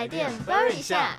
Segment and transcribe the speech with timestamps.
[0.00, 1.14] 台电 burn 一下。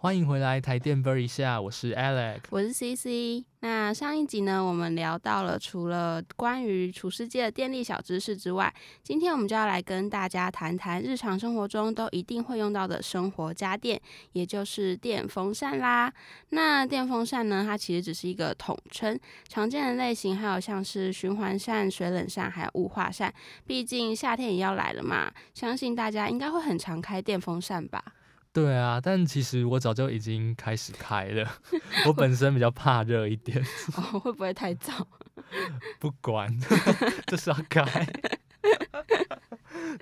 [0.00, 3.44] 欢迎回来台电 Ver 一下，我是 Alex，我是 CC。
[3.58, 8.72] 那上一集呢，我们聊到了除了关于厨师界的电力小知识之外，
[9.02, 14.00] 今天我们就要来跟大家谈谈日常生活中都一定会用到的生活家电，
[14.34, 16.12] 也就是电风扇啦。
[16.50, 19.18] 那电风扇呢，它其实只是一个统称，
[19.48, 23.34] 常见的类型还有像是循环扇、水冷扇，还有雾化扇。
[23.66, 28.14] 毕竟夏天也要来了嘛，相信大家应该会很常开电风扇吧。
[28.52, 31.48] 对啊，但其实我早就已经开始开了。
[32.06, 33.62] 我本身比较怕热一点，
[33.96, 35.06] 哦，会不会太早？
[36.00, 36.48] 不管，
[37.28, 37.84] 就是要开。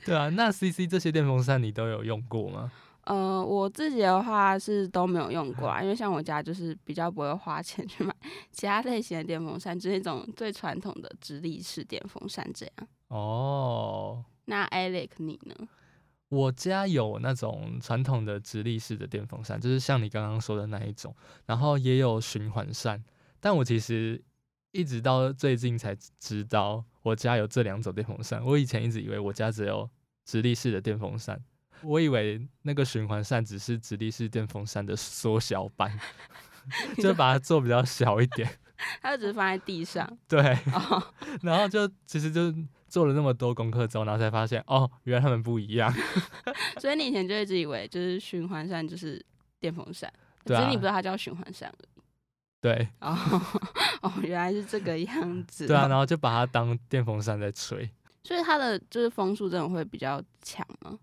[0.05, 2.73] 对啊，那 C C 这些电风扇你都有用过吗？
[3.05, 8.13] 呃，我自己的话是都没有用过啊，因为像我家就是比较不会花钱去买
[8.51, 12.89] 其他类型的电风扇，就是那种最传统的直立式电风扇这样。
[13.09, 15.55] 哦，那 Alex 你呢？
[16.29, 21.15] 我家有那种传统的直立式的电风扇，就是像你刚刚说的那一种，
[21.47, 23.03] 然后也有循环扇。
[23.41, 24.21] 但我其实
[24.73, 28.45] 一直到最近才知道我家有这两种电风扇。
[28.45, 29.89] 我以前一直以为我家只有
[30.25, 31.41] 直立式的电风扇，
[31.83, 35.97] 我以为那个循环扇只是直立式电风扇的缩小版
[36.99, 38.59] 就把它做比较小一点。
[39.01, 40.07] 它只是放在地上。
[40.29, 40.59] 对，
[41.43, 42.53] 然后就其实就。
[42.89, 45.93] 做了那么多功课之后，然后才发现哦，原来他们不一样。
[46.81, 49.23] 所以你以前就一直以为就是循环扇就是
[49.59, 50.11] 电风扇，
[50.47, 52.03] 只是你不知道它叫循环扇而已。
[52.61, 52.89] 对。
[53.01, 53.19] 哦
[54.03, 55.67] 哦，原来是这个样子。
[55.67, 57.91] 对啊，然后就把它当电风扇在吹。
[58.23, 60.97] 所以它的就是风速真的会比较强吗？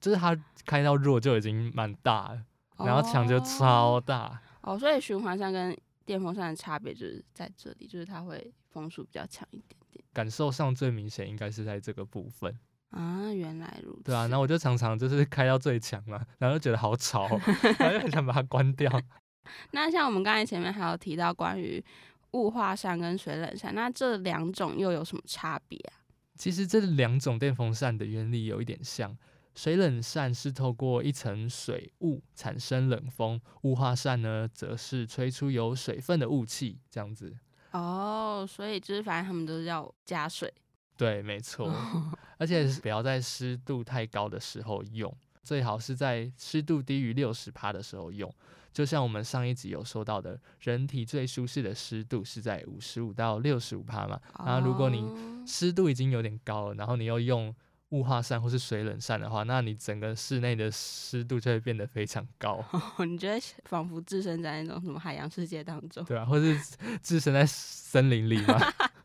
[0.00, 2.40] 就是它开到弱就已经蛮大了，
[2.78, 4.40] 然后强就超大。
[4.62, 10.04] 哦，所以循环扇跟电风扇的差别就是在这里，就是它会风速比较强一点点。
[10.12, 12.56] 感受上最明显应该是在这个部分
[12.90, 14.02] 啊，原来如此。
[14.04, 17.26] 对啊，那我就常常就是开到最强嘛，然后就觉得好吵，
[17.78, 18.90] 然后就很想把它关掉。
[19.72, 21.84] 那像我们刚才前面还有提到关于
[22.32, 26.04] 雾化扇跟水冷扇，那这两种又有什么差别啊？
[26.36, 29.16] 其实这两种电风扇的原理有一点像，
[29.54, 37.36] 水冷扇是透过一层水雾产生冷风，雾化扇呢则是吹出有水分的雾气，这样子。
[37.70, 40.52] 哦，所以就是反正他们都是要加水，
[40.96, 41.72] 对，没错，
[42.38, 48.32] 而且不要在湿度太高的时候用，最好是在湿度低于六十帕的时候用。
[48.72, 55.08] 就像我们上一集有说到的，人体最舒适的湿度是在五十五到六十五帕嘛，然后如果你
[55.46, 57.54] 湿度已经有点高了，然后你又用。
[57.94, 62.60] 雾化扇或是水冷扇的话，那你整个室内的湿度就会变得非常高。
[63.06, 66.04] 你觉得仿佛置身在那种什么海洋世界当中？
[66.04, 66.58] 对啊，或是
[67.00, 68.58] 置身在森林里吗，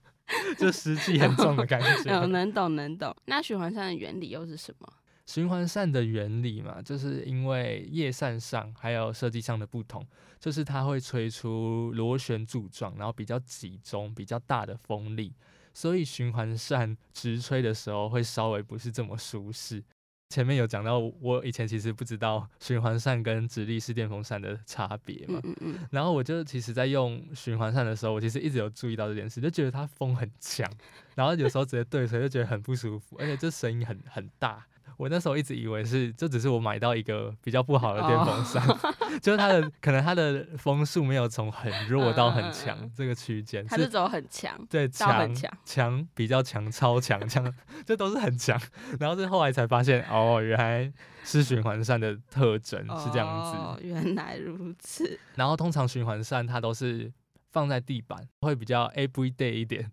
[0.57, 2.25] 就湿气很重的感觉。
[2.25, 3.15] 能懂能懂。
[3.25, 4.91] 那循环扇的原理又是什么？
[5.27, 10.03] 循环扇的原理嘛，就是因为叶扇上还有设计上的不同，
[10.39, 15.31] 就是它会吹出螺旋柱状，然后比较集中、比较大的风力。
[15.73, 19.83] 所以循环扇直吹的时候会稍微不是这么舒适。
[20.29, 25.39] 前面有讲到，我以前其实不知道循环扇跟直立式电风扇的差别嘛。
[25.43, 30.71] 嗯嗯然后我就其实在用循环扇的时候，我其实一直有注意到这件事，就觉得它风很强，
[31.15, 34.63] 然后有时候直接对吹就觉得很不舒服，而且这声音很很大。
[34.99, 38.61] 我那时候一直以为是，这只是我买到一个比较不好的电风扇，
[39.23, 45.33] 就是它的可能它的风速没有从很弱到很强这个区间，它是走很强，对，强
[45.63, 47.49] 强比较强，超强强，
[47.85, 48.59] 这都是很强。
[48.99, 50.91] 然后是后来才发现，哦，原来
[51.23, 53.57] 是循环扇的特征是这样子。
[53.57, 55.17] 哦，原来如此。
[55.35, 57.09] 然后通常循环扇它都是
[57.51, 59.89] 放在地板，会比较 everyday 一点。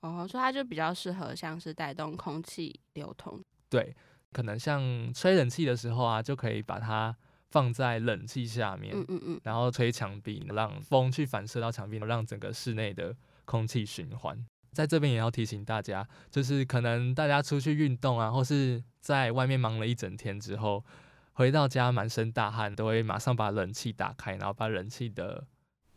[0.00, 3.38] 哦，所以它就比较适合像是带动空气流通。
[3.68, 3.94] 对。
[4.36, 4.82] 可能像
[5.14, 7.16] 吹冷气的时候啊，就可以把它
[7.48, 13.16] 放在冷气下面，嗯嗯嗯，然后吹墙壁，让风去反射到墙壁，让整个室内的
[13.46, 14.36] 空气循环。
[14.74, 20.84] 在这边也要提醒大家，就是可能大家出去运动啊，或是在外面忙了一整天之后，
[21.32, 25.46] 回到家满身大汗，都会马上把冷气打开，然后把冷气的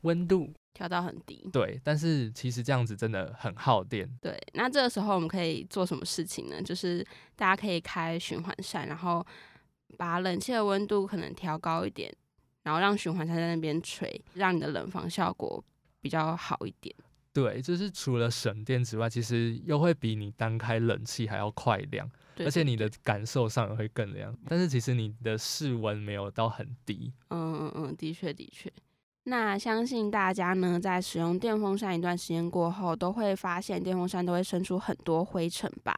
[0.02, 0.54] 温度。
[0.72, 4.10] 调到很低，对，但是其实这样子真的很耗电。
[4.22, 6.62] 对，那这个时候我们可以做什么事情呢？
[6.62, 7.06] 就是
[7.36, 9.26] 大家可以开循环扇，然后
[9.98, 12.16] 把冷气的温度可能调高一点，
[12.64, 15.62] 然后让循环扇在那边吹，让你的冷房效果
[16.00, 16.96] 比较好一点。
[17.34, 24.34] 对，就是除了省电之外，其实又会比你单开冷气还要快凉，而且你的感受上也会更凉。
[24.48, 27.12] 但是其实你的室温没有到很低。
[27.30, 28.72] 嗯嗯嗯，的确的确。
[29.26, 35.96] 那相信大家呢，在使用电风扇一段时间过后，都会发现电风扇都会生出很多灰尘吧？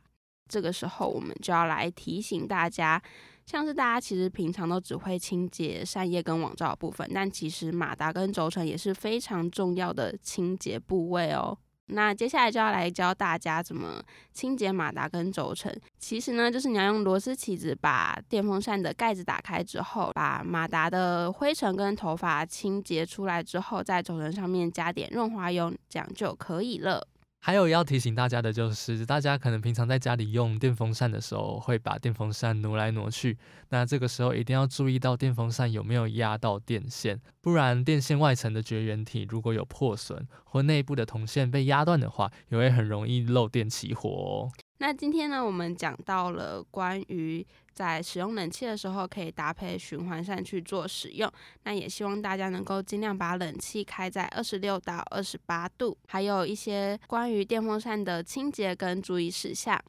[0.50, 3.02] 这个时候我们就要来提醒大家，
[3.46, 11.58] 像是大家其实平常都只会清洁扇叶跟网罩部分，但其实马达跟轴承也是非常重要的清洁部位哦。
[11.92, 14.02] 那接下来就要来教大家怎么
[14.34, 15.74] 清洁马达跟轴承。
[16.00, 27.08] 其实呢，就是你要用螺丝起子把电风扇的盖子打开之后，把马达的灰尘跟头发清洁出来之后，在轴承上面加点润滑油，这样就可以了。
[27.44, 33.36] 还有要提醒大家的就是，大家可能平常在家里用电风扇的时候，会把电风扇挪来挪去。
[33.70, 44.52] 那这个时候一定要注意到电风扇有没有压到电线，不然电线外层的绝缘体如果有破损，或内部的铜线被压断的话，也会很容易漏电起火哦。
[44.82, 51.32] 那今天呢，我们讲到了关于在使用冷气的时候，可以搭配循环扇去做使用。
[51.66, 59.80] 那也希望大家能够尽量把冷气开在二十六到二十八度，还有一些关于电风扇的清洁跟注意事项。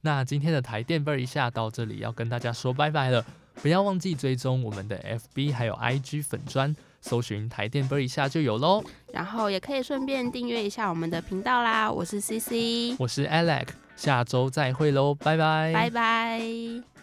[0.00, 3.22] 那今天的台电倍儿一下到这里要跟大家说拜拜了，
[3.56, 4.98] 不要忘记追踪我们的
[5.34, 8.82] FB 还有 IG 粉砖，搜寻台电倍儿一下就有喽。
[9.12, 11.92] 然后也可以顺便订阅一下我们的频道啦。
[11.92, 13.66] 我是 CC，我是 Alex。
[13.98, 16.97] 下周再会喽，拜拜，拜拜。